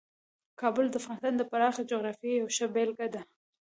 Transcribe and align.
کابل 0.61 0.85
د 0.89 0.93
افغانستان 1.01 1.33
د 1.37 1.41
پراخې 1.51 1.83
جغرافیې 1.91 2.33
یوه 2.39 2.51
ښه 2.55 2.67
بېلګه 2.73 3.07
ده. 3.13 3.21